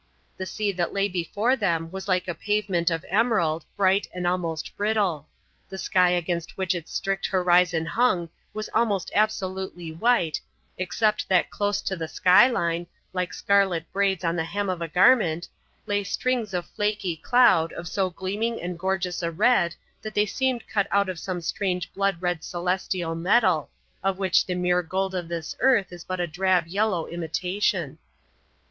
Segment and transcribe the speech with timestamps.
[0.35, 4.75] The sea that lay before them was like a pavement of emerald, bright and almost
[4.75, 5.27] brittle;
[5.69, 10.41] the sky against which its strict horizon hung was almost absolutely white,
[10.79, 14.87] except that close to the sky line, like scarlet braids on the hem of a
[14.87, 15.47] garment,
[15.85, 20.63] lay strings of flaky cloud of so gleaming and gorgeous a red that they seemed
[20.67, 23.69] cut out of some strange blood red celestial metal,
[24.03, 27.99] of which the mere gold of this earth is but a drab yellow imitation.